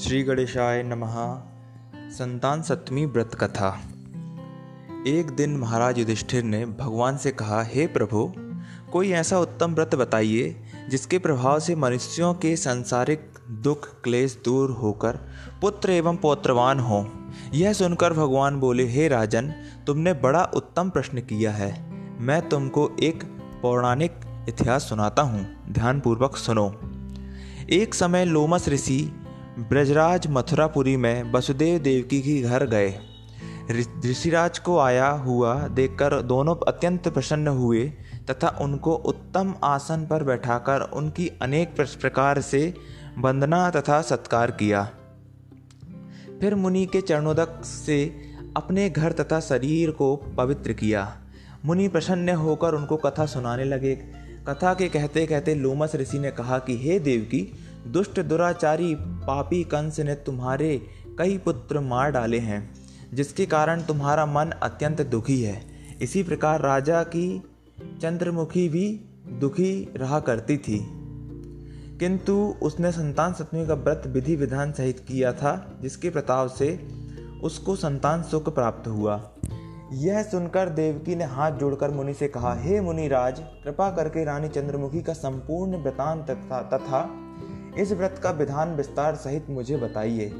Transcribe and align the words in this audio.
श्री 0.00 0.22
गणेशाय 0.22 0.82
नमः। 0.82 1.40
संतान 2.10 2.62
सप्तमी 2.62 3.06
व्रत 3.06 3.34
कथा। 3.34 3.80
एक 5.06 5.30
दिन 5.30 5.56
महाराज 5.56 5.98
युधिष्ठिर 5.98 6.42
ने 6.42 6.66
भगवान 6.66 7.16
से 7.16 7.30
कहा, 7.30 7.62
हे 7.62 7.86
प्रभु, 7.86 8.32
कोई 8.92 9.10
ऐसा 9.10 9.38
उत्तम 9.38 9.74
व्रत 9.74 9.94
बताइए, 9.94 10.56
जिसके 10.90 11.18
प्रभाव 11.18 11.60
से 11.60 11.74
मनुष्यों 11.74 12.34
के 12.34 12.56
सांसारिक 12.56 13.30
दुख, 13.50 14.02
क्लेश 14.02 14.42
दूर 14.44 14.70
होकर 14.70 15.18
पुत्र 15.60 15.90
एवं 15.90 16.16
पौत्रवान 16.16 16.80
हो? 16.80 17.12
यह 17.54 17.72
सुनकर 17.72 18.12
भगवान 18.12 18.60
बोले, 18.60 18.88
हे 18.88 19.08
राजन, 19.08 19.54
तुमने 19.86 20.12
बड़ा 20.12 20.44
उत्तम 20.44 20.90
प्रश्न 20.90 21.18
किया 21.18 21.52
है। 21.52 21.90
मैं 22.20 22.48
तुमको 22.48 22.90
एक 23.02 23.24
पौराणिक 23.62 24.44
इतिहास 24.48 24.88
सुनाता 24.88 25.22
हूँ। 25.22 25.72
ध्यानपूर्वक 25.72 26.36
सुनो। 26.36 26.80
एक 27.70 27.94
समय 27.94 28.24
लोमस 28.24 28.68
ऋषि 28.68 29.20
ब्रजराज 29.58 30.26
मथुरापुरी 30.30 30.96
में 30.96 31.32
वसुदेव 31.32 31.78
देवकी 31.78 32.20
के 32.20 32.42
घर 32.42 32.66
गए। 32.66 32.94
ऋषिराज 34.06 34.58
को 34.58 34.78
आया 34.78 35.08
हुआ 35.08 35.68
देखकर 35.68 36.22
दोनों 36.22 36.56
अत्यंत 36.68 37.08
प्रसन्न 37.08 37.48
हुए 37.48 37.92
तथा 38.30 38.58
उनको 38.60 38.94
उत्तम 38.94 39.54
आसन 39.64 40.06
पर 40.10 40.24
बैठाकर 40.24 40.80
उनकी 40.80 41.30
अनेक 41.42 41.74
प्रकार 41.80 42.40
से 42.40 42.74
वंदना 43.18 43.70
तथा 43.70 44.02
सत्कार 44.02 44.50
किया। 44.50 44.90
फिर 46.40 46.54
मुनि 46.54 46.86
के 46.86 47.00
चरणोदक 47.00 47.64
से 47.64 48.14
अपने 48.56 48.90
घर 48.90 49.12
तथा 49.12 49.40
शरीर 49.40 49.90
को 49.90 50.16
पवित्र 50.16 50.72
किया। 50.72 51.16
मुनि 51.64 51.88
प्रसन्न 51.88 52.28
होकर 52.28 52.74
उनको 52.74 52.96
कथा 52.96 53.26
सुनाने 53.26 53.64
लगे। 53.64 53.94
कथा 54.48 54.74
के 54.74 54.88
कहते 54.88 55.26
कहते 55.26 55.54
लोमस 55.54 55.94
ऋषि 55.94 56.18
ने 56.18 56.30
कहा 56.30 56.58
कि, 56.58 56.76
हे 56.76 56.98
देवकी, 56.98 57.52
दुष्ट 57.86 58.20
दुराचारी 58.20 58.96
पापी 59.28 59.64
कंस 59.64 60.00
ने 60.00 60.14
तुम्हारे 60.14 60.86
कई 61.18 61.38
पुत्र 61.38 61.80
मार 61.80 62.10
डाले 62.10 62.38
हैं, 62.38 62.74
जिसके 63.14 63.46
कारण 63.46 63.82
तुम्हारा 63.82 64.26
मन 64.26 64.50
अत्यंत 64.62 65.02
दुखी 65.02 65.42
है। 65.42 65.62
इसी 66.02 66.22
प्रकार 66.22 66.60
राजा 66.60 67.02
की 67.02 67.42
चंद्रमुखी 68.02 68.68
भी 68.68 69.00
दुखी 69.40 69.92
रहा 69.96 70.20
करती 70.20 70.56
थी। 70.56 70.86
किंतु 72.00 72.54
उसने 72.62 72.92
संतान 72.92 73.32
सप्तमी 73.32 73.66
का 73.66 73.74
व्रत 73.74 74.02
विधि 74.06 74.36
विधान 74.36 74.72
सहित 74.72 75.00
किया 75.00 75.32
था, 75.32 75.78
जिसके 75.82 76.10
प्रताप 76.10 76.50
से 76.50 76.88
उसको 77.42 77.76
संतान 77.76 78.22
सुख 78.22 78.54
प्राप्त 78.54 78.88
हुआ। 78.88 79.30
यह 79.92 80.22
सुनकर 80.22 80.68
देवकी 80.68 81.16
ने 81.16 81.24
हाथ 81.24 81.52
जोड़कर 81.52 81.90
मुनि 81.90 82.14
से 82.14 82.28
कहा, 82.28 82.54
हे 82.54 82.80
मुनिराज, 82.80 83.40
कृपा 83.64 83.90
करके 83.90 84.24
रानी 84.24 84.48
चंद्रमुखी 84.48 85.02
का 85.02 85.12
संपूर्ण 85.12 85.82
वृतांत 85.82 86.30
तथा 86.52 87.24
इस 87.78 87.92
व्रत 87.92 88.20
का 88.22 88.30
विधान 88.30 88.74
विस्तार 88.74 89.14
सहित 89.14 89.50
मुझे 89.50 89.76
बताइए, 89.76 90.32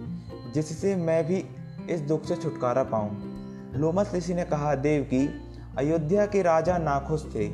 जिससे 0.54 0.96
मैं 0.96 1.26
भी 1.26 1.44
इस 1.90 2.00
दुख 2.00 2.24
से 2.24 2.36
छुटकारा 2.36 2.82
पाऊँ। 2.82 3.10
लोमस 3.74 4.14
ऋषि 4.14 4.34
ने 4.34 4.44
कहा, 4.44 4.74
देव 4.74 5.02
की, 5.02 5.30
अयोध्या 5.78 6.26
के 6.26 6.42
राजा 6.42 6.78
नाखुश 6.78 7.24
थे। 7.34 7.48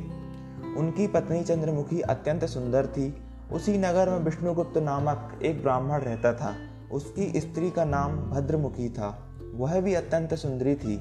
उनकी 0.77 1.07
पत्नी 1.07 1.43
चंद्रमुखी 1.43 2.01
अत्यंत 2.01 2.45
सुंदर 2.45 2.85
थी। 2.85 3.23
उसी 3.51 3.77
नगर 3.77 4.09
में 4.09 4.17
विष्णुगुप्त 4.17 4.77
नामक 4.77 5.39
एक 5.43 5.61
ब्राह्मण 5.61 5.99
रहता 5.99 6.33
था। 6.33 6.55
उसकी 6.91 7.39
स्त्री 7.39 7.71
का 7.71 7.85
नाम 7.85 8.17
भद्रमुखी 8.17 8.89
था। 8.89 9.37
वह 9.55 9.81
भी 9.81 9.93
अत्यंत 9.93 10.33
सुंदरी 10.33 10.75
थी। 10.75 10.95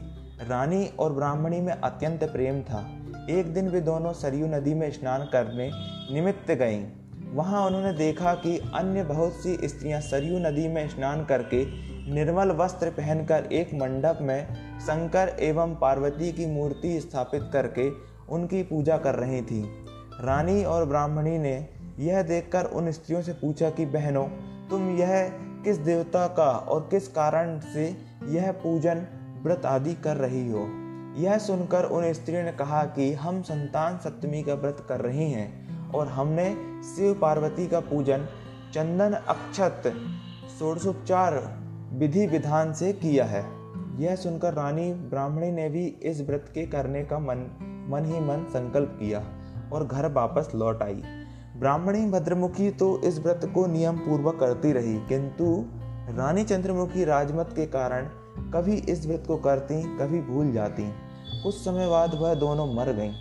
रानी 0.48 0.86
और 0.86 1.12
ब्राह्मणी 1.12 1.60
में 1.60 1.72
अत्यंत 1.72 2.24
प्रेम 2.24 2.62
था। 2.62 2.90
एक 3.30 3.54
दिन 3.54 3.68
वे 3.68 3.80
दोनों 3.80 4.12
सरयू 4.12 4.46
नदी 4.46 4.74
में 4.74 4.90
स्नान 4.90 5.24
करने 5.24 5.70
निमित्त 6.14 6.50
गईं। 6.50 7.03
वहाँ 7.34 7.66
उन्होंने 7.66 7.92
देखा 7.92 8.34
कि 8.34 8.58
अन्य 8.74 9.02
बहुत 9.02 9.32
सी 9.32 9.68
स्त्रियाँ 9.68 10.00
सरयू 10.00 10.38
नदी 10.38 10.68
में 10.68 10.88
स्नान 10.88 11.24
करके 11.24 11.66
निर्मल 12.14 12.48
वस्त्र 12.48 12.90
पहनकर 12.90 13.48
एक 13.52 13.74
मंडप 13.74 14.18
में 14.20 14.54
शंकर 14.80 15.36
एवं 15.40 15.74
पार्वती 15.74 16.32
की 16.32 16.46
मूर्ति 16.46 17.00
स्थापित 17.00 17.50
करके 17.52 17.90
उनकी 18.28 18.62
पूजा 18.62 18.98
कर 18.98 19.14
रही 19.14 19.42
थी। 19.42 19.84
रानी 20.20 20.64
और 20.64 20.84
ब्राह्मणी 20.84 21.38
ने 21.38 21.68
यह 21.98 22.22
देखकर 22.22 22.64
उन 22.64 22.92
स्त्रियों 22.92 23.22
से 23.22 23.32
पूछा 23.32 23.70
कि, 23.70 23.86
बहनों, 23.86 24.24
तुम 24.70 24.96
यह 24.96 25.28
किस 25.64 25.76
देवता 25.76 26.26
का 26.26 26.50
और 26.50 26.88
किस 26.90 27.08
कारण 27.08 27.60
से 27.60 27.96
यह 28.28 28.52
पूजन 28.52 29.06
व्रत 29.42 29.66
आदि 29.66 29.94
कर 29.94 30.16
रही 30.16 30.50
हो? 30.50 30.68
यह 31.16 31.38
सुनकर 31.38 31.84
उन 31.84 32.12
स्त्रियों 32.12 32.42
ने 32.42 32.52
कहा 32.52 32.84
कि, 32.84 33.12
हम 33.12 33.42
संतान 33.42 33.98
सप्तमी 33.98 34.42
का 34.42 34.54
व्रत 34.54 34.86
कर 34.88 35.00
रही 35.00 35.30
हैं। 35.30 35.64
और 35.94 36.08
हमने 36.08 36.48
शिव 36.86 37.14
पार्वती 37.14 37.66
का 37.66 37.80
पूजन 37.80 38.26
चंदन 38.74 39.12
अक्षत 39.12 39.92
षोड़शोपचार 40.58 41.34
विधि 41.92 42.26
विधान 42.26 42.72
से 42.72 42.92
किया 42.92 43.24
है। 43.24 43.44
यह 43.98 44.16
सुनकर 44.16 44.54
रानी 44.54 44.92
ब्राह्मणी 45.10 45.50
ने 45.50 45.68
भी 45.68 45.86
इस 46.02 46.20
व्रत 46.20 46.50
के 46.54 46.66
करने 46.66 47.04
का 47.04 47.18
मन 47.18 47.46
मन 47.90 48.04
ही 48.04 48.20
मन 48.20 48.44
संकल्प 48.50 48.96
किया 49.00 49.22
और 49.72 49.86
घर 49.86 50.10
वापस 50.12 50.50
लौट 50.54 50.82
आई। 50.82 51.02
ब्राह्मणी 51.56 52.04
भद्रमुखी 52.10 52.70
तो 52.70 52.98
इस 53.00 53.18
व्रत 53.18 53.50
को 53.54 53.66
नियम 53.66 53.96
पूर्वक 53.98 54.38
करती 54.40 54.72
रही, 54.72 54.96
किंतु 55.08 55.64
रानी 56.10 56.44
चंद्रमुखी 56.44 57.04
राजमत 57.04 57.52
के 57.56 57.66
कारण 57.66 58.08
कभी 58.52 58.74
इस 58.74 59.06
व्रत 59.06 59.24
को 59.26 59.36
करती, 59.36 59.82
कभी 59.98 60.20
भूल 60.22 60.52
जाती। 60.52 60.90
कुछ 61.42 61.54
समय 61.54 61.88
बाद 61.88 62.14
वह 62.14 62.34
दोनों 62.34 62.66
मर 62.74 62.92
गईं। 62.92 63.12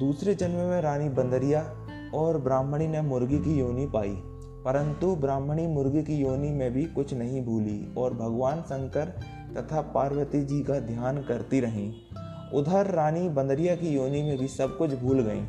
दूसरे 0.00 0.34
जन्म 0.34 0.68
में 0.68 0.80
रानी 0.82 1.08
बंदरिया 1.08 1.60
और 2.14 2.38
ब्राह्मणी 2.38 2.86
ने 2.86 3.00
मुर्गी 3.00 3.38
की 3.38 3.58
योनि 3.58 3.86
पाई, 3.86 4.14
परंतु 4.64 5.14
ब्राह्मणी 5.16 5.66
मुर्गी 5.66 6.02
की 6.02 6.16
योनि 6.16 6.50
में 6.50 6.70
भी 6.72 6.84
कुछ 6.84 7.14
नहीं 7.14 7.44
भूली 7.44 7.94
और 7.98 8.14
भगवान 8.14 8.60
शंकर 8.62 9.12
तथा 9.56 9.80
पार्वती 9.94 10.44
जी 10.44 10.62
का 10.62 10.78
ध्यान 10.80 11.22
करती 11.22 11.60
रहीं। 11.60 11.92
उधर 12.54 12.86
रानी 12.86 13.28
बंदरिया 13.28 13.74
की 13.76 13.88
योनि 13.88 14.22
में 14.22 14.38
भी 14.38 14.48
सब 14.48 14.76
कुछ 14.78 14.94
भूल 14.94 15.20
गई। 15.20 15.44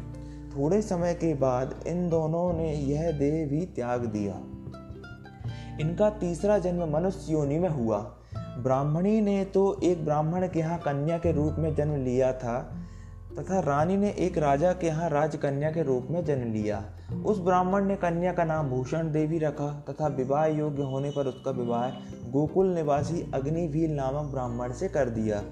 थोड़े 0.50 0.82
समय 0.82 1.14
के 1.14 1.34
बाद 1.34 1.76
इन 1.88 2.10
दोनों 2.10 2.52
ने 2.54 2.74
यह 2.74 3.12
देह 3.12 3.46
भी 3.48 3.66
त्याग 3.66 4.06
दिया। 4.06 4.34
इनका 5.82 6.10
तीसरा 6.10 6.58
जन्म 6.58 6.94
मनुष्य 6.94 7.34
योनि 7.34 7.60
में 7.60 7.70
हुआ। 7.70 7.98
ब्राह्मणी 8.58 9.20
ने 9.22 9.44
तो 9.46 9.64
एक 9.84 10.04
ब्राह्मण 10.06 10.48
के 10.48 10.60
यहाँ 10.60 10.78
कन्या 10.80 11.18
के 11.18 11.32
रूप 11.32 11.56
में 11.60 11.74
जन्म 11.76 11.96
लिया 11.96 12.32
था 12.34 12.56
तथा 13.40 13.60
रानी 13.60 13.98
ने 13.98 14.10
एक 14.10 14.38
राजा 14.38 14.74
के 14.74 14.88
यहाँ 14.88 15.10
राजकन्या 15.10 15.72
के 15.72 15.84
रूप 15.84 16.08
में 16.10 16.26
जन्म 16.26 16.54
लिया। 16.54 16.84
उस 17.26 17.40
ब्राह्मण 17.40 17.86
ने 17.86 17.96
कन्या 17.96 18.34
का 18.34 18.44
नाम 18.44 18.70
भूषण 18.70 19.12
देवी 19.12 19.40
रखा 19.40 19.86
तथा 19.90 20.08
विवाह 20.08 20.46
योग्य 20.46 20.84
होने 20.84 21.10
पर 21.10 21.28
उसका 21.28 21.52
विवाह 21.52 21.90
गोकुल 22.32 22.68
निवासी 22.68 23.32
अग्निवील 23.34 23.92
नामक 23.92 24.32
ब्राह्मण 24.32 24.74
से 24.74 24.88
कर 24.88 25.10
दिया। 25.10 25.44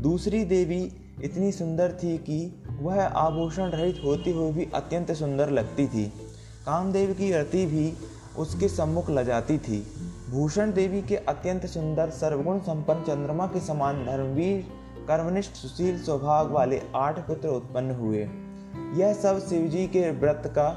दूसरी 0.00 0.44
देवी 0.44 0.92
इतनी 1.24 1.52
सुंदर 1.52 1.92
थी 1.92 2.18
कि 2.18 2.64
वह 2.80 3.04
आभूषण 3.04 3.64
रहित 3.64 4.00
होती 4.04 4.32
हुई 4.32 4.52
भी 4.52 4.68
अत्यंत 4.74 5.12
सुंदर 5.12 5.50
लगती 5.50 5.86
थी। 5.86 6.06
कामदेव 6.66 7.12
की 7.12 7.32
रति 7.32 7.66
भी 7.66 7.92
उसके 8.38 8.68
सम्मुख 8.68 9.10
लजाती 9.10 9.58
थी। 9.58 9.86
भूषण 10.30 10.72
देवी 10.72 11.02
के 11.02 11.16
अत्यंत 11.16 11.66
सुंदर 11.66 12.10
सर्वगुण 12.10 12.58
संपन्न 12.58 13.02
चंद्रमा 13.02 13.46
के 13.46 13.60
समान 13.60 14.04
धर्मवीर 14.06 14.64
कर्मनिष्ठ, 15.08 15.52
सुशील 15.52 16.02
स्वभाव 16.02 16.52
वाले 16.52 16.82
आठ 16.96 17.26
पुत्र 17.26 17.48
उत्पन्न 17.48 17.90
हुए। 17.90 18.28
यह 18.96 19.12
सब 19.12 19.38
शिवजी 19.38 19.86
के 19.86 20.10
व्रत 20.10 20.42
का 20.46 20.68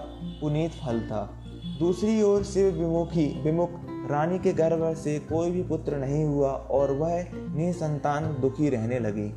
पुनीत 0.41 0.71
फल 0.71 1.01
था। 1.01 1.29
दूसरी 1.79 2.21
ओर 2.21 2.43
शिव 2.43 2.73
विमुखी, 2.73 3.41
विमुख 3.41 3.69
रानी 4.11 4.39
के 4.39 4.53
गर्भ 4.53 4.95
से 4.95 5.19
कोई 5.19 5.51
भी 5.51 5.63
पुत्र 5.63 5.97
नहीं 5.97 6.25
हुआ 6.25 6.49
और 6.49 6.91
वह 6.91 7.25
निसंतान 7.33 8.37
दुखी 8.41 8.69
रहने 8.69 8.99
लगी। 8.99 9.33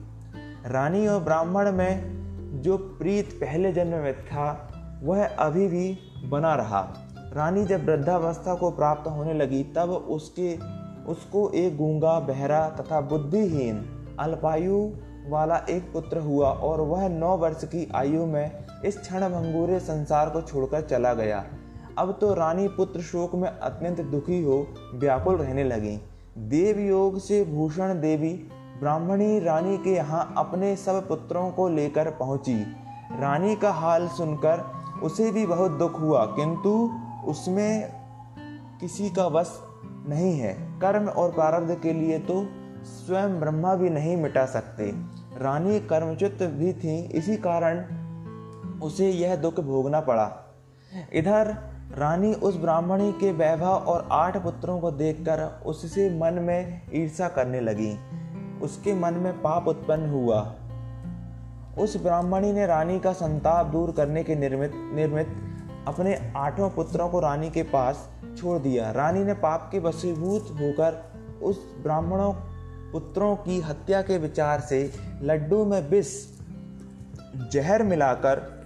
रानी 0.67 1.07
और 1.07 1.21
ब्राह्मण 1.21 1.73
में 1.73 2.25
जो 2.63 2.77
प्रीत 2.77 3.33
पहले 3.33 3.73
जन्म 3.73 3.97
में 3.97 4.27
था, 4.27 4.73
वह 5.03 5.27
अभी 5.27 5.69
भी 5.69 5.99
बना 6.25 6.55
रहा। 6.55 6.95
रानी 7.35 7.65
जब 7.65 7.87
वृद्धावस्था 7.87 8.55
को 8.55 8.71
प्राप्त 8.71 9.11
होने 9.11 9.35
लगी, 9.35 9.65
तब 9.65 9.91
उसके, 9.91 10.59
उसको 11.07 11.51
एक 11.51 11.77
गूँगा, 11.77 12.21
बहरा 12.21 12.69
तथा 12.69 13.01
बुद्धिहीन 13.01 13.94
अल्पायु 14.21 14.79
वाला 15.29 15.57
एक 15.71 15.93
पुत्र 15.93 16.19
हुआ 16.19 16.49
और 16.63 16.81
वह 16.81 17.09
नौ 17.09 17.37
वर्ष 17.37 17.65
की 17.65 17.89
आयु 17.95 18.27
में 18.27 18.65
इस 18.85 18.99
क्षण 18.99 19.29
भंगूरे 19.31 19.79
संसार 19.81 20.31
को 20.31 20.41
छोड़कर 20.43 20.81
चला 20.81 21.13
गया। 21.15 21.45
अब 21.99 22.17
तो 22.21 22.33
रानी 22.35 22.67
पुत्र 22.69 23.01
शोक 23.03 23.35
में 23.35 23.49
अत्यंत 23.49 24.01
दुखी 24.07 24.43
हो 24.43 24.67
व्याकुल 24.95 25.37
रहने 25.37 25.65
लगी। 25.65 25.97
देव 26.49 26.79
योग 26.81 27.19
से 27.19 27.45
भूषण 27.45 28.01
देवी 28.01 28.33
ब्राह्मणी 28.81 29.39
रानी 29.41 29.77
के 29.79 29.91
यहाँ 29.91 30.35
अपने 30.39 30.75
सब 30.77 31.07
पुत्रों 31.09 31.51
को 31.51 31.69
लेकर 31.69 32.11
पहुँची। 32.11 32.61
रानी 33.21 33.55
का 33.57 33.71
हाल 33.73 34.09
सुनकर 34.09 34.65
उसे 35.03 35.31
भी 35.33 35.47
बहुत 35.47 35.71
दुख 35.71 36.01
हुआ, 36.01 36.25
किंतु 36.27 36.71
उसमें 37.29 37.91
किसी 38.81 39.11
का 39.11 39.27
वश 39.27 39.59
नहीं 40.09 40.33
है। 40.39 40.53
कर्म 40.81 41.09
और 41.09 41.31
प्रारब्ध 41.33 41.75
के 41.83 41.93
लिए 41.93 42.19
तो 42.21 42.35
स्वयं 42.85 43.41
ब्रह्मा 43.41 43.75
भी 43.75 43.91
नहीं 43.91 44.17
मिटा 44.17 44.47
सकते। 44.47 44.93
रानी 45.39 45.81
कर्मच्युत 45.81 46.43
भी 46.43 46.73
थी, 46.73 47.01
इसी 47.01 47.37
कारण 47.37 47.85
उसे 48.81 49.11
यह 49.11 49.37
दुख 49.37 49.61
भोगना 49.61 50.01
पड़ा। 50.01 50.57
इधर, 51.13 51.47
रानी 51.99 52.35
उस 52.35 52.57
ब्राह्मणी 52.57 53.13
के 53.13 53.33
वैभव 53.33 53.67
और 53.67 54.09
आठ 54.13 54.37
पुत्रों 54.37 54.81
को 54.81 54.91
देखकर 54.91 55.63
उससे 55.67 56.19
मन 56.19 56.35
में 56.35 56.83
ईर्षा 56.95 57.29
करने 57.29 57.61
लगी। 57.61 57.99
उसके 58.63 58.95
मन 58.95 59.15
में 59.15 59.43
पाप 59.43 59.69
उत्पन्न 59.69 60.11
हुआ। 60.11 60.55
उस 61.79 62.03
ब्राह्मणी 62.03 62.53
ने 62.53 62.67
रानी 62.67 63.01
का 63.01 63.13
संताप 63.13 63.67
दूर 63.67 63.91
करने 63.91 64.25
के 64.25 64.35
निर्मित 64.35 64.73
निर्मित 64.75 65.29
अपने 65.89 66.33
आठों 66.37 66.71
पुत्रों 66.71 67.09
को 67.09 67.21
रानी 67.21 67.51
के 67.51 67.63
पास 67.63 68.11
छोड़ 68.39 68.59
दिया। 68.59 68.91
रानी 68.91 69.25
ने 69.25 69.35
पाप 69.35 69.69
के 69.73 69.79
वशीभूत 69.79 70.43
होकर 70.51 71.05
उस 71.43 71.77
ब्राह्मणों 71.83 72.54
पुत्रों 72.95 73.37
की 73.37 73.61
हत्या 73.61 74.03
के 74.03 74.19
विचार 74.19 74.61
से 74.61 74.93
लड्डू 75.23 75.65
में 75.65 75.91
विष 75.91 76.07
जहर 77.53 77.83
मिलाकर 77.83 78.65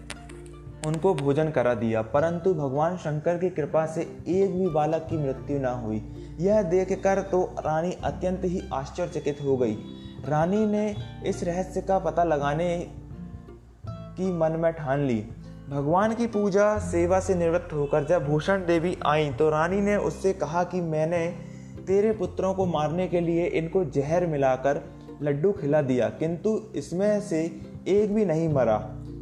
उनको 0.86 1.14
भोजन 1.14 1.50
करा 1.50 1.74
दिया। 1.74 2.02
परंतु 2.02 2.54
भगवान 2.54 2.96
शंकर 2.96 3.38
की 3.38 3.50
कृपा 3.50 3.86
से 3.86 4.00
एक 4.28 4.54
भी 4.54 4.68
बालक 4.68 5.06
की 5.10 5.18
मृत्यु 5.18 5.58
न 5.58 5.64
हुई। 5.64 6.02
यह 6.40 6.62
देखकर 6.62 7.22
तो 7.22 7.42
रानी 7.58 7.92
अत्यंत 7.92 8.40
ही 8.44 8.62
आश्चर्यचकित 8.72 9.38
हो 9.44 9.56
गई। 9.56 9.74
रानी 10.28 10.66
ने 10.66 10.96
इस 11.26 11.44
रहस्य 11.44 11.80
का 11.80 11.98
पता 11.98 12.24
लगाने 12.24 12.90
की 13.88 14.32
मन 14.32 14.52
में 14.52 14.72
ठान 14.72 15.00
ली। 15.00 15.28
भगवान 15.70 16.14
की 16.14 16.26
पूजा 16.26 16.78
सेवा 16.78 17.20
से 17.20 17.34
निवृत्त 17.34 17.72
होकर 17.72 18.04
जब 18.04 18.26
भूषण 18.26 18.66
देवी 18.66 18.96
आई 19.06 19.30
तो 19.30 19.50
रानी 19.50 19.80
ने 19.80 19.96
उससे 19.96 20.32
कहा 20.32 20.64
कि 20.64 20.80
मैंने 20.80 21.47
तेरे 21.88 22.10
पुत्रों 22.12 22.52
को 22.54 22.64
मारने 22.66 23.06
के 23.08 23.20
लिए 23.20 23.44
इनको 23.46 23.84
जहर 23.84 24.26
मिलाकर 24.26 24.80
लड्डू 25.22 25.52
खिला 25.52 25.80
दिया, 25.82 26.08
किंतु 26.08 26.50
इसमें 26.76 27.20
से 27.20 27.40
एक 27.88 28.14
भी 28.14 28.24
नहीं 28.24 28.48
मरा। 28.48 28.76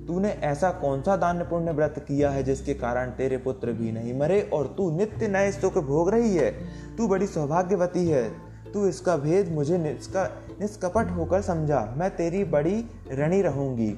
तूने 0.07 0.29
ऐसा 0.45 0.71
कौन 0.71 1.03
सा 1.03 1.17
दान 1.17 1.43
पुण्य 1.43 1.73
व्रत 1.73 2.05
किया 2.09 2.31
है 2.31 2.43
जिसके 2.43 2.75
कारण 2.75 3.11
तेरे 3.11 3.37
पुत्र 3.37 3.73
भी 3.73 3.93
नहीं 3.93 4.19
मरे 4.19 4.41
और 4.53 4.67
तू 4.67 4.91
नित्य 4.97 5.29
नए 5.29 5.53
सुख 5.53 5.79
भोग 5.79 6.11
रही 6.11 6.35
है? 6.37 6.51
तू 6.97 7.09
बड़ी 7.09 7.27
सौभाग्यवती 7.27 8.07
है। 8.09 8.25
तू 8.73 8.87
इसका 8.89 9.17
भेद 9.17 9.53
मुझे 9.53 9.79
निष्का 9.79 10.25
निष्कपट 10.61 11.11
होकर 11.11 11.43
समझा। 11.43 11.95
मैं 11.97 12.11
तेरी 12.17 12.45
बड़ी 12.45 12.85
ऋणी 13.13 13.41
रहूँगी। 13.43 13.91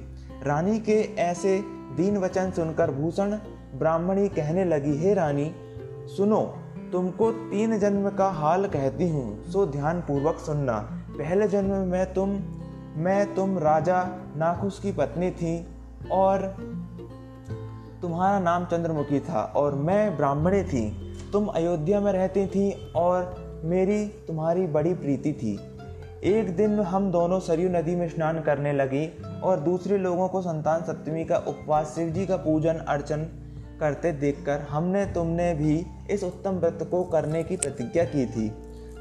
रानी 0.45 0.79
के 0.81 1.01
ऐसे 1.21 1.59
दीन 1.97 2.19
वचन 2.19 2.51
सुनकर 2.51 2.91
भूषण 2.91 3.37
ब्राह्मणी 3.75 4.29
कहने 4.29 4.65
लगी, 4.65 4.97
हे 4.97 5.15
रानी, 5.15 5.53
सुनो 6.17 6.41
तुमको 6.93 7.31
तीन 7.33 7.79
जन्म 7.79 8.09
का 8.11 8.29
हाल 8.29 8.67
कहती 8.67 9.09
हूँ, 9.09 9.45
सो 9.45 9.67
ध्यान 9.67 10.01
पूर्वक 10.01 10.39
सुनना। 10.39 10.79
पहले 11.11 11.49
जन्म 11.49 11.77
में 11.89 12.15
तुम, 12.15 12.31
मैं 12.97 13.35
तुम 13.35 13.59
राजा 13.59 14.03
नाखुश 14.37 14.79
की 14.79 14.93
पत्नी 14.93 15.31
थी 15.31 15.67
और 16.13 16.47
तुम्हारा 18.03 18.39
नाम 18.39 18.65
चंद्रमुखी 18.65 19.21
था 19.21 19.43
और 19.57 19.75
मैं 19.75 20.17
ब्राह्मणी 20.17 20.63
थी। 20.63 20.91
तुम 21.33 21.47
अयोध्या 21.47 22.01
में 22.01 22.13
रहती 22.13 22.47
थी 22.47 22.71
और 22.97 23.35
मेरी 23.65 24.05
तुम्हारी 24.27 24.67
बड़ी 24.67 24.95
प्रीति 24.95 25.33
थी। 25.33 25.59
एक 26.25 26.57
दिन 26.57 26.81
हम 26.81 27.11
दोनों 27.11 27.41
सरयू 27.41 27.69
नदी 27.69 27.97
में 27.97 28.09
स्नान 28.09 28.41
करने 28.41 28.73
लगी 28.73 29.07
और 29.45 29.61
दूसरे 29.61 29.99
लोगों 29.99 30.29
को 30.29 30.41
संतान 30.43 30.83
सप्तमी 30.83 31.25
का 31.25 31.37
उपवास, 31.37 31.95
शिव 31.95 32.09
जी 32.09 32.27
का 32.27 32.37
पूजन, 32.37 32.75
अर्चन 32.75 33.29
करते 33.81 34.13
देखकर 34.13 34.61
हमने 34.71 35.05
तुमने 35.07 35.53
भी 35.55 35.85
इस 36.11 36.25
उत्तम 36.25 36.59
व्रत 36.59 36.89
को 36.91 37.03
करने 37.05 37.43
की 37.45 37.57
प्रतिज्ञा 37.57 38.05
की 38.05 38.27
थी। 38.27 38.49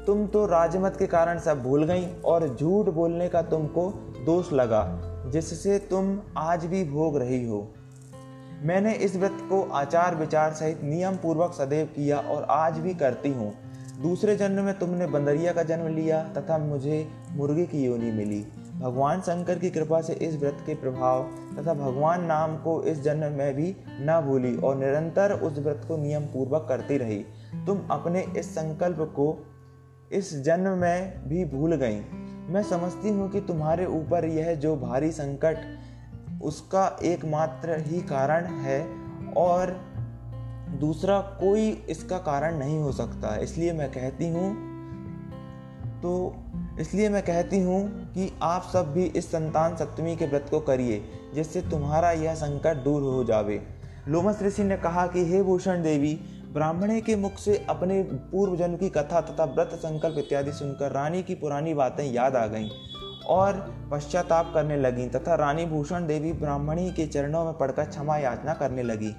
तुम 0.06 0.26
तो 0.26 0.44
राजमत 0.46 0.96
के 0.98 1.06
कारण 1.06 1.38
सब 1.38 1.62
भूल 1.62 1.84
गई 1.84 2.06
और 2.24 2.48
झूठ 2.56 2.88
बोलने 2.88 3.28
का 3.28 3.42
तुमको 3.44 3.90
दोष 4.26 4.52
लगा, 4.52 4.84
जिससे 5.30 5.78
तुम 5.90 6.18
आज 6.38 6.64
भी 6.64 6.84
भोग 6.84 7.16
रही 7.16 7.44
हो। 7.46 7.66
मैंने 8.62 8.92
इस 8.94 9.16
व्रत 9.16 9.38
को 9.50 9.62
आचार 9.72 10.14
विचार 10.16 10.52
सहित 10.52 10.80
नियम 10.84 11.16
पूर्वक 11.16 11.52
सदैव 11.52 11.86
किया 11.86 12.18
और 12.18 12.46
आज 12.50 12.78
भी 12.78 12.94
करती 12.94 13.32
हूँ। 13.32 13.52
दूसरे 14.02 14.36
जन्म 14.36 14.62
में 14.64 14.78
तुमने 14.78 15.06
बंदरिया 15.06 15.52
का 15.52 15.62
जन्म 15.62 15.86
लिया 15.94 16.22
तथा 16.36 16.58
मुझे 16.58 17.06
मुर्गी 17.32 17.66
की 17.66 17.84
योनि 17.84 18.10
मिली। 18.12 18.44
भगवान 18.78 19.20
शंकर 19.20 19.58
की 19.58 19.70
कृपा 19.70 20.00
से 20.00 20.12
इस 20.12 20.36
व्रत 20.36 20.58
के 20.66 20.74
प्रभाव 20.74 21.22
तथा 21.56 21.74
भगवान 21.74 22.24
नाम 22.24 22.56
को 22.56 22.82
इस 22.82 23.02
जन्म 23.02 23.32
में 23.32 23.54
भी 23.54 23.74
न 23.90 24.20
भूली 24.26 24.56
और 24.56 24.76
निरंतर 24.76 25.32
उस 25.32 25.58
व्रत 25.58 25.84
को 25.88 25.96
नियम 25.96 26.22
पूर्वक 26.22 26.66
करती 26.68 26.96
रही। 26.96 27.18
तुम 27.66 27.80
अपने 27.90 28.24
इस 28.36 28.54
संकल्प 28.54 29.00
को 29.16 29.26
इस 30.12 30.34
जन्म 30.42 30.78
में 30.78 31.28
भी 31.28 31.44
भूल 31.44 31.74
गई। 31.74 32.00
मैं 32.52 32.62
समझती 32.62 33.08
हूँ 33.08 33.30
कि 33.30 33.40
तुम्हारे 33.40 33.86
ऊपर 33.86 34.24
यह 34.24 34.54
जो 34.54 34.76
भारी 34.76 35.10
संकट, 35.12 35.58
उसका 36.42 36.86
एकमात्र 37.02 37.78
ही 37.80 38.00
कारण 38.00 38.44
है 38.44 38.80
और 39.36 39.76
दूसरा 40.80 41.20
कोई 41.20 41.70
इसका 41.88 42.18
कारण 42.18 42.58
नहीं 42.58 42.78
हो 42.78 42.92
सकता। 42.92 43.36
इसलिए 43.36 43.72
मैं 43.72 43.90
कहती 43.92 44.28
हूँ 44.28 44.50
तो 46.02 46.12
इसलिए 46.80 47.08
मैं 47.08 47.22
कहती 47.22 47.60
हूँ 47.60 48.12
कि 48.12 48.32
आप 48.42 48.70
सब 48.72 48.92
भी 48.92 49.04
इस 49.04 49.28
संतान 49.28 49.76
सप्तमी 49.76 50.16
के 50.16 50.26
व्रत 50.26 50.46
को 50.50 50.60
करिए, 50.60 51.04
जिससे 51.34 51.60
तुम्हारा 51.60 52.12
यह 52.12 52.34
संकट 52.34 52.76
दूर 52.76 53.02
हो 53.02 53.24
जावे। 53.24 53.62
लोमस 54.08 54.42
ऋषि 54.42 54.62
ने 54.62 54.76
कहा 54.76 55.06
कि, 55.06 55.24
हे 55.24 55.42
भूषण 55.42 55.82
देवी, 55.82 56.20
ब्राह्मणे 56.52 57.00
के 57.00 57.16
मुख 57.16 57.38
से 57.38 57.66
अपने 57.68 58.02
पूर्व 58.02 58.56
जन्म 58.56 58.76
की 58.76 58.88
कथा 58.88 59.20
तथा 59.20 59.44
व्रत 59.44 59.70
संकल्प 59.74 60.18
इत्यादि 60.18 60.52
सुनकर 60.52 60.92
रानी 60.92 61.22
की 61.22 61.34
पुरानी 61.34 61.74
बातें 61.74 62.12
याद 62.12 62.36
आ 62.36 62.46
गईं 62.46 62.68
और 63.26 63.74
पश्चाताप 63.90 64.50
करने 64.54 64.76
लगी 64.76 65.08
तथा 65.08 65.34
रानी 65.34 65.66
भूषण 65.66 66.06
देवी 66.06 66.32
ब्राह्मणी 66.32 66.90
के 66.90 67.06
चरणों 67.06 67.44
में 67.44 67.54
पड़कर 67.54 67.84
क्षमा 67.84 68.16
याचना 68.16 68.54
करने 68.54 68.82
लगी। 68.82 69.10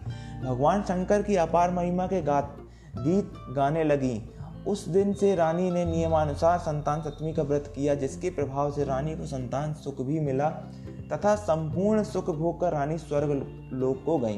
भगवान 0.45 0.81
शंकर 0.81 1.21
की 1.21 1.35
अपार 1.35 1.71
महिमा 1.71 2.07
के 2.07 2.21
गात 2.21 2.57
गीत 2.97 3.33
गाने 3.55 3.83
लगी 3.83 4.29
उस 4.67 4.89
दिन 4.89 5.13
से 5.13 5.35
रानी 5.35 5.71
ने 5.71 5.85
नियमानुसार 5.85 6.59
संतान 6.59 7.01
सप्तमी 7.01 7.33
का 7.33 7.44
व्रत 7.44 7.73
किया, 7.75 7.95
जिसके 7.95 8.29
प्रभाव 8.29 8.71
से 8.71 8.83
रानी 8.83 9.15
को 9.15 9.25
संतान 9.25 9.73
सुख 9.73 10.01
भी 10.01 10.19
मिला 10.19 10.50
तथा 11.13 11.35
संपूर्ण 11.35 12.03
सुख 12.03 12.29
भोग 12.29 12.61
कर 12.61 12.71
रानी 12.71 12.97
स्वर्ग 12.97 13.29
लोक 13.73 14.03
को 14.06 14.17
गई। 14.17 14.38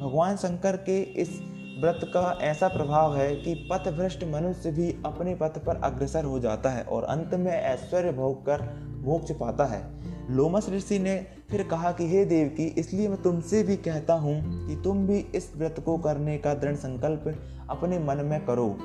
भगवान 0.00 0.36
शंकर 0.36 0.76
के 0.76 1.00
इस 1.00 1.40
व्रत 1.80 2.00
का 2.04 2.38
ऐसा 2.42 2.68
प्रभाव 2.68 3.16
है 3.16 3.36
कि 3.36 3.68
पथभ्रष्ट 3.72 4.24
मनुष्य 4.24 4.70
भी 4.70 5.02
अपने 5.06 5.34
पथ 5.34 5.64
पर 5.64 5.76
अग्रसर 5.76 6.24
हो 6.24 6.38
जाता 6.38 6.70
है 6.70 6.82
और 6.82 7.04
अंत 7.04 7.34
में 7.34 7.52
ऐश्वर्य 7.52 8.12
भोग 8.12 8.46
कर 8.46 8.62
मोक्ष 9.04 9.32
पाता 9.32 9.64
है। 9.64 10.02
लोमस 10.30 10.68
ऋषि 10.68 10.98
ने 10.98 11.26
फिर 11.50 11.62
कहा 11.62 11.92
कि, 11.92 12.08
हे 12.08 12.24
देव 12.24 12.48
की 12.48 12.66
इसलिए 12.66 13.08
मैं 13.08 13.22
तुमसे 13.22 13.62
भी 13.62 13.76
कहता 13.76 14.14
हूँ 14.14 14.68
कि 14.68 14.76
तुम 14.84 15.06
भी 15.06 15.18
इस 15.18 15.52
व्रत 15.56 15.82
को 15.84 15.98
करने 15.98 16.38
का 16.38 16.54
दृढ़ 16.54 16.74
संकल्प 16.74 17.42
अपने 17.70 17.98
मन 17.98 18.16
में 18.16 18.46
करो। 18.46 18.76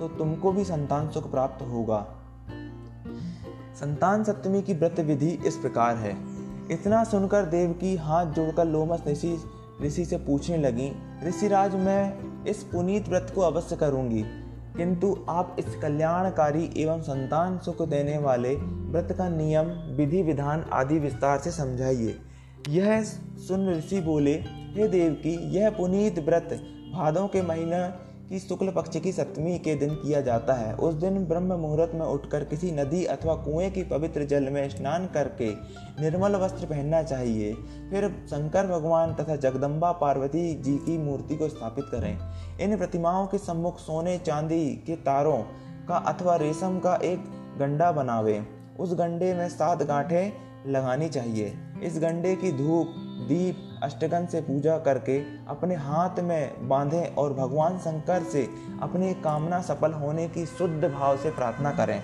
तो 0.00 0.08
तुमको 0.08 0.52
भी 0.52 0.64
संतान 0.64 1.10
सुख 1.10 1.30
प्राप्त 1.30 1.62
होगा। 1.62 2.06
संतान 3.74 4.24
सप्तमी 4.24 4.62
की 4.62 4.74
व्रत 4.74 5.00
विधि 5.00 5.38
इस 5.46 5.56
प्रकार 5.56 5.96
है। 5.96 6.16
इतना 6.70 7.04
सुनकर 7.04 7.44
देव 7.44 7.72
की 7.72 7.96
हाथ 7.96 8.26
जोड़कर 8.26 8.64
लोमस 8.64 9.02
ऋषि 9.08 9.38
ऋषि 9.82 10.04
से 10.04 10.16
पूछने 10.16 10.56
लगी, 10.56 10.92
ऋषिराज, 11.24 11.74
मैं 11.74 12.18
इस 12.44 12.62
पुनीत 12.62 13.08
व्रत 13.08 13.32
को 13.34 13.40
अवश्य 13.40 13.76
करूँगी। 13.76 14.24
किंतु 14.76 15.18
आप 15.28 15.56
इस 15.58 15.76
कल्याणकारी 15.82 16.70
एवं 16.76 17.02
संतान 17.02 17.58
सुख 17.58 17.82
देने 17.82 18.18
वाले 18.18 18.54
व्रत 18.56 19.14
का 19.18 19.28
नियम, 19.28 19.66
विधि, 19.96 20.22
विधान 20.22 20.66
आदि 20.72 20.98
विस्तार 20.98 21.38
से 21.38 21.50
समझाइए। 21.50 22.18
यह 22.68 23.02
सुन 23.48 23.74
ऋषि 23.74 24.00
बोले, 24.00 24.34
हे 24.76 24.88
देव 24.88 25.12
की, 25.12 25.58
यह 25.58 25.70
पुनीत 25.70 26.18
व्रत 26.18 26.60
भादों 26.94 27.28
के 27.28 27.42
महीना 27.42 28.05
कि 28.28 28.38
शुक्ल 28.38 28.70
पक्ष 28.70 28.96
की 29.00 29.12
सप्तमी 29.12 29.58
के 29.58 29.74
दिन 29.74 29.94
किया 29.94 30.20
जाता 30.20 30.54
है। 30.54 30.74
उस 30.74 30.94
दिन 30.94 31.24
ब्रह्म 31.24 31.52
मुहूर्त 31.52 31.92
में 31.94 32.06
उठकर 32.06 32.44
किसी 32.44 32.72
नदी 32.72 33.04
अथवा 33.04 33.34
कुएँ 33.34 33.70
की 33.70 33.82
पवित्र 33.82 34.24
जल 34.24 34.42
में 34.42 34.68
स्नान 34.68 35.06
करके 35.06 35.50
निर्मल 36.02 36.36
वस्त्र 36.36 36.66
पहनना 36.66 37.02
चाहिए। 37.02 37.52
फिर 37.90 38.26
शंकर 38.26 38.66
भगवान 38.66 39.14
तथा 39.14 39.36
जगदम्बा 39.36 39.92
पार्वती 39.92 40.54
जी 40.54 40.76
की 40.76 40.98
मूर्ति 40.98 41.36
को 41.36 41.48
स्थापित 41.48 41.84
करें। 41.84 42.18
इन 42.60 42.76
प्रतिमाओं 42.76 43.26
के 43.26 43.38
सम्मुख 43.38 43.78
सोने, 43.78 44.18
चांदी 44.18 44.70
के 44.70 44.96
तारों 44.96 45.38
का 45.88 45.96
अथवा 45.96 46.36
रेशम 46.36 46.78
का 46.78 46.94
एक 46.94 47.18
गंडा 47.58 47.92
बनावे। 47.92 48.46
उस 48.80 48.94
गंडे 48.94 49.34
में 49.34 49.48
सात 49.48 49.82
गांठें 49.82 50.32
लगानी 50.66 51.08
चाहिए। 51.08 51.54
इस 51.82 51.98
गंडे 51.98 52.36
की 52.36 52.52
धूप, 52.52 52.86
दीप 53.28 53.65
अष्टगन 53.82 54.26
से 54.26 54.40
पूजा 54.40 54.78
करके 54.78 55.18
अपने 55.48 55.74
हाथ 55.74 56.20
में 56.20 56.68
बांधें 56.68 57.14
और 57.14 57.34
भगवान 57.34 57.78
शंकर 57.78 58.22
से 58.22 58.48
अपनी 58.82 59.14
कामना 59.14 59.60
सफल 59.60 59.92
होने 59.92 60.28
की 60.28 60.46
शुद्ध 60.46 60.84
भाव 60.84 61.16
से 61.16 61.30
प्रार्थना 61.30 61.70
करें। 61.70 62.00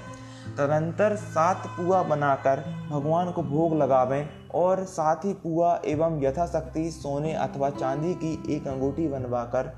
तदंतर 0.58 1.16
सात 1.16 1.66
पुआ 1.66 2.02
बनाकर 2.02 2.60
भगवान 2.90 3.30
को 3.32 3.42
भोग 3.42 3.74
लगावें 3.74 4.28
और 4.54 4.84
साथ 4.84 5.24
ही 5.24 5.32
पुआ 5.32 5.80
एवं 5.84 6.22
यथाशक्ति 6.22 6.90
सोने 6.90 7.32
अथवा 7.34 7.70
चांदी 7.70 8.14
की 8.14 8.56
एक 8.56 8.66
अंगूठी 8.66 9.08
बनवाकर 9.08 9.72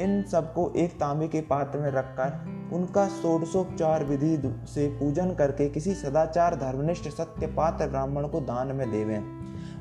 इन 0.00 0.22
सबको 0.22 0.72
एक 0.76 0.92
तांबे 1.00 1.28
के 1.28 1.40
पात्र 1.40 1.78
में 1.78 1.90
रखकर 1.90 2.74
उनका 2.76 3.06
षोडशोपचार 3.08 4.04
विधि 4.04 4.36
से 4.68 4.86
पूजन 4.88 5.34
करके 5.34 5.68
किसी 5.68 5.94
सदाचार 5.94 6.56
धर्मनिष्ठ 6.56 7.08
सत्य 7.08 7.46
पात्र 7.46 7.86
ब्राह्मण 7.86 8.28
को 8.28 8.40
दान 8.40 8.66
में 8.66 8.90
देवें। 8.90 9.20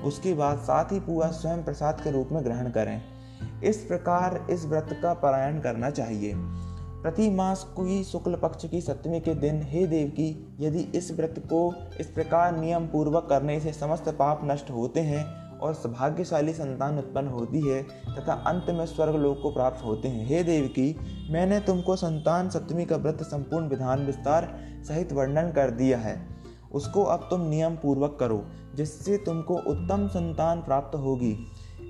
उसके 0.05 0.33
बाद 0.33 0.57
साथ 0.57 0.91
ही 0.91 0.99
पुआ 0.99 1.27
स्वयं 1.27 1.63
प्रसाद 1.63 2.01
के 2.01 2.11
रूप 2.11 2.29
में 2.31 2.43
ग्रहण 2.45 2.69
करें। 2.69 3.01
इस 3.63 3.77
प्रकार 3.77 4.47
इस 4.49 4.65
व्रत 4.65 4.99
का 5.01 5.13
पारायण 5.13 5.59
करना 5.59 5.89
चाहिए। 5.89 6.33
प्रति 7.01 7.29
मास 7.29 7.63
कोई 7.75 8.03
शुक्ल 8.03 8.35
पक्ष 8.35 8.67
की 8.69 8.81
सप्तमी 8.81 9.19
के 9.19 9.33
दिन 9.33 9.61
हे 9.63 9.87
देव 9.87 10.07
की 10.07 10.57
यदि 10.59 10.79
इस 10.79 11.11
व्रत 11.11 11.35
को 11.45 11.73
इस 11.99 12.07
प्रकार 12.07 12.57
नियम 12.57 12.87
पूर्वक 12.87 13.27
करने 13.29 13.59
से 13.59 13.73
समस्त 13.73 14.09
पाप 14.09 14.41
नष्ट 14.43 14.71
होते 14.71 14.99
हैं 14.99 15.25
और 15.59 15.73
सौभाग्यशाली 15.73 16.53
संतान 16.53 16.97
उत्पन्न 16.97 17.27
होती 17.27 17.67
है 17.67 17.83
तथा 17.83 18.33
अंत 18.33 18.65
में 18.69 18.85
स्वर्ग 18.85 19.15
लोक 19.15 19.41
को 19.41 19.51
प्राप्त 19.51 19.85
होते 19.85 20.07
हैं। 20.07 20.25
हे 20.25 20.43
देव 20.43 20.65
की 20.65 20.95
मैंने 21.31 21.59
तुमको 21.59 21.95
संतान 21.95 22.49
सप्तमी 22.49 22.85
का 22.85 22.95
व्रत 22.95 23.23
संपूर्ण 23.23 23.67
विधान 23.67 24.05
विस्तार 24.05 24.59
सहित 24.87 25.13
वर्णन 25.13 25.51
कर 25.51 25.69
दिया 25.69 25.97
है। 25.97 26.36
उसको 26.71 27.03
अब 27.03 27.27
तुम 27.29 27.41
नियम 27.41 27.75
पूर्वक 27.75 28.17
करो, 28.19 28.45
जिससे 28.75 29.17
तुमको 29.17 29.53
उत्तम 29.53 30.07
संतान 30.07 30.61
प्राप्त 30.61 30.95
होगी। 30.95 31.37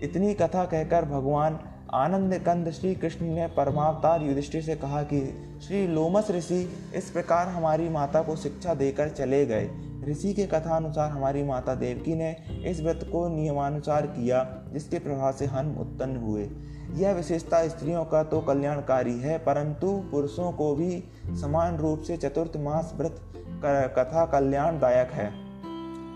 इतनी 0.03 0.33
कथा 0.33 0.65
कहकर 0.65 1.05
भगवान 1.05 1.59
आनंद 1.93 2.33
कंद 2.33 2.71
श्री 2.71 2.95
कृष्ण 2.95 3.25
ने 3.25 3.47
परमावतार 3.47 4.21
युधिष्ठिर 4.21 4.61
से 4.61 4.75
कहा 4.75 5.03
कि, 5.03 5.37
श्री 5.67 5.87
लोमस 5.87 6.31
ऋषि, 6.31 6.69
इस 6.95 7.09
प्रकार 7.09 7.47
हमारी 7.47 7.89
माता 7.89 8.21
को 8.21 8.35
शिक्षा 8.35 8.73
देकर 8.73 9.09
चले 9.09 9.45
गए। 9.45 9.69
ऋषि 10.07 10.33
के 10.33 10.45
कथा 10.45 10.75
अनुसार 10.75 11.09
हमारी 11.09 11.43
माता 11.43 11.75
देवकी 11.75 12.15
ने 12.15 12.35
इस 12.65 12.81
व्रत 12.81 13.09
को 13.11 13.27
नियमानुसार 13.27 14.07
किया, 14.07 14.63
जिसके 14.73 14.99
प्रभाव 14.99 15.31
से 15.31 15.45
हम 15.45 15.77
उत्पन्न 15.77 16.17
हुए। 16.17 16.49
यह 16.93 17.11
विशेषता 17.11 17.67
स्त्रियों 17.67 18.05
का 18.05 18.23
तो 18.23 18.41
कल्याणकारी 18.41 19.19
है, 19.19 19.37
परंतु 19.37 20.03
पुरुषों 20.11 20.51
को 20.51 20.75
भी 20.75 21.03
समान 21.41 21.77
रूप 21.77 21.99
से 21.99 22.17
चतुर्थ 22.17 22.51
मास 22.57 22.93
व्रत 22.97 23.21
कथा 23.65 24.25
कल्याणदायक 24.25 25.11
है। 25.11 25.31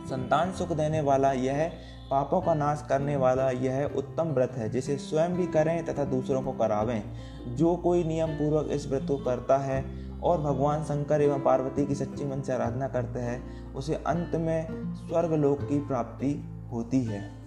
संतान 0.06 0.52
सुख 0.52 0.72
देने 0.72 1.02
वाला 1.02 1.32
यह 1.32 1.72
पापों 2.12 2.42
का 2.42 2.54
नाश 2.54 2.86
करने 2.90 3.16
वाला 3.16 3.50
यह 3.50 3.92
उत्तम 3.98 4.24
व्रत 4.24 4.52
है, 4.52 4.70
जिसे 4.70 4.98
स्वयं 4.98 5.34
भी 5.34 5.48
करें 5.48 5.86
तथा 5.86 6.06
दूसरों 6.06 6.42
को 6.42 6.52
करावें। 6.52 7.04
जो 7.48 7.76
कोई 7.76 8.04
नियम 8.04 8.30
पूर्वक 8.30 8.68
इस 8.72 8.88
व्रत 8.88 9.06
को 9.08 9.18
करता 9.18 9.58
है 9.58 9.86
और 10.24 10.42
भगवान 10.42 10.84
शंकर 10.84 11.22
एवं 11.22 11.42
पार्वती 11.42 11.86
की 11.86 11.96
सच्ची 11.96 12.26
मन 12.26 12.42
से 12.42 12.54
आराधना 12.54 12.88
करते 12.88 13.20
हैं, 13.20 13.74
उसे 13.74 13.96
अंत 13.96 14.32
में 14.36 14.68
स्वर्ग 14.94 15.34
लोक 15.34 15.62
की 15.62 15.80
प्राप्ति 15.80 16.50
होती 16.72 17.04
है। 17.04 17.41